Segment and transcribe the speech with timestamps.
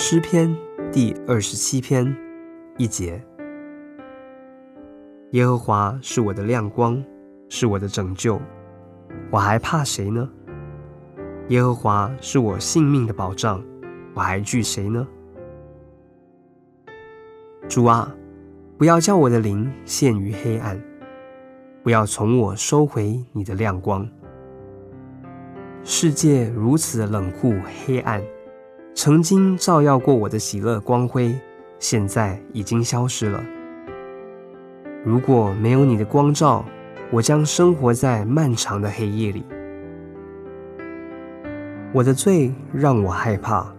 [0.00, 0.56] 诗篇
[0.92, 2.16] 第二十七篇
[2.76, 3.20] 一节：
[5.32, 7.04] 耶和华是我的亮光，
[7.48, 8.40] 是我的拯救，
[9.28, 10.30] 我还怕谁呢？
[11.48, 13.60] 耶和华是我性命的保障，
[14.14, 15.04] 我还惧谁呢？
[17.68, 18.14] 主啊，
[18.78, 20.80] 不要叫我的灵陷于黑暗，
[21.82, 24.08] 不要从我收回你的亮光。
[25.82, 27.52] 世界如此的冷酷
[27.84, 28.22] 黑暗，
[29.00, 31.32] 曾经照耀过我的喜乐光辉，
[31.78, 33.40] 现在已经消失了。
[35.04, 36.64] 如果没有你的光照，
[37.12, 39.44] 我将生活在漫长的黑夜里。
[41.92, 43.72] 我的罪让我害怕，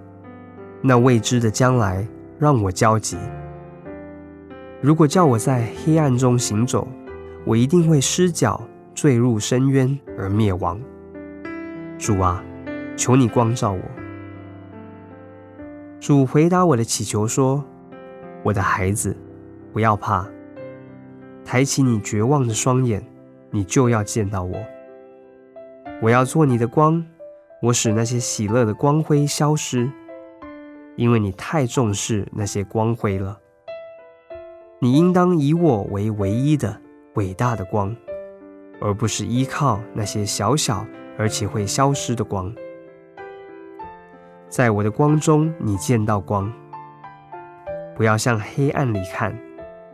[0.81, 2.07] 那未知的将来
[2.37, 3.17] 让我焦急。
[4.79, 6.87] 如果叫我在黑暗中行走，
[7.43, 8.63] 我一定会失脚
[8.95, 10.79] 坠入深渊而灭亡。
[11.97, 12.41] 主啊，
[12.95, 13.98] 求你光照我。
[15.99, 17.63] 主回答我的祈求说
[18.43, 19.15] ：“我的孩子，
[19.73, 20.25] 不要怕，
[21.43, 23.05] 抬起你绝望的双眼，
[23.51, 24.57] 你就要见到我。
[26.01, 27.05] 我要做你的光，
[27.61, 29.91] 我使那些喜乐的光辉消失，
[30.95, 33.37] 因为你太重视那些光辉了。
[34.79, 36.79] 你应当以我为唯一的
[37.15, 37.93] 伟大的光，
[38.79, 40.85] 而不是依靠那些小小。”
[41.19, 42.49] 而且会消失的光，
[44.49, 46.51] 在我的光中，你见到光。
[47.95, 49.37] 不要向黑暗里看，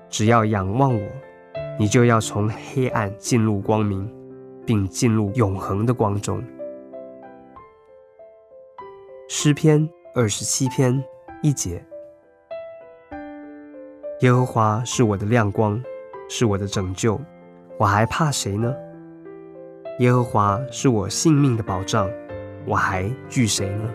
[0.09, 1.01] 只要仰望我，
[1.77, 4.09] 你就要从黑暗进入光明，
[4.65, 6.41] 并进入永恒的光中。
[9.27, 11.03] 诗篇二十七篇
[11.41, 11.83] 一节：
[14.21, 15.83] 耶和华是我的亮光，
[16.29, 17.19] 是我的拯救，
[17.77, 18.73] 我还怕谁呢？
[19.99, 22.09] 耶和华是我性命的保障，
[22.65, 23.89] 我还惧谁呢？